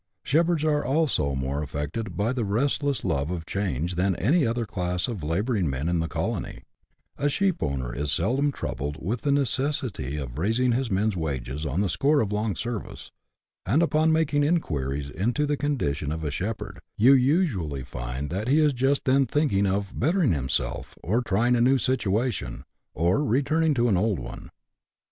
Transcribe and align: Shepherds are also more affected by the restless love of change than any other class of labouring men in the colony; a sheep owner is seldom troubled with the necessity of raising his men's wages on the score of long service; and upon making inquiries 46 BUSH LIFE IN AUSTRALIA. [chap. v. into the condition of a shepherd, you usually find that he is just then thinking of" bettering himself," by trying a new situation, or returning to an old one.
Shepherds 0.23 0.63
are 0.65 0.83
also 0.83 1.35
more 1.35 1.61
affected 1.61 2.17
by 2.17 2.33
the 2.33 2.43
restless 2.43 3.05
love 3.05 3.29
of 3.29 3.45
change 3.45 3.93
than 3.93 4.15
any 4.15 4.47
other 4.47 4.65
class 4.65 5.07
of 5.07 5.21
labouring 5.21 5.69
men 5.69 5.87
in 5.87 5.99
the 5.99 6.07
colony; 6.07 6.63
a 7.19 7.29
sheep 7.29 7.61
owner 7.61 7.93
is 7.93 8.11
seldom 8.11 8.51
troubled 8.51 8.97
with 8.99 9.21
the 9.21 9.31
necessity 9.31 10.17
of 10.17 10.39
raising 10.39 10.71
his 10.71 10.89
men's 10.89 11.15
wages 11.15 11.67
on 11.67 11.81
the 11.81 11.87
score 11.87 12.19
of 12.19 12.33
long 12.33 12.55
service; 12.55 13.11
and 13.63 13.83
upon 13.83 14.11
making 14.11 14.43
inquiries 14.43 15.11
46 15.11 15.11
BUSH 15.11 15.11
LIFE 15.11 15.13
IN 15.23 15.29
AUSTRALIA. 15.29 15.29
[chap. 15.29 15.37
v. 15.37 15.41
into 15.43 15.45
the 15.45 15.57
condition 15.85 16.11
of 16.11 16.23
a 16.23 16.31
shepherd, 16.31 16.79
you 16.97 17.13
usually 17.13 17.83
find 17.83 18.29
that 18.31 18.47
he 18.47 18.57
is 18.57 18.73
just 18.73 19.05
then 19.05 19.27
thinking 19.27 19.67
of" 19.67 19.99
bettering 19.99 20.31
himself," 20.31 20.95
by 21.07 21.19
trying 21.23 21.55
a 21.55 21.61
new 21.61 21.77
situation, 21.77 22.63
or 22.95 23.23
returning 23.23 23.75
to 23.75 23.87
an 23.87 23.97
old 23.97 24.17
one. 24.17 24.49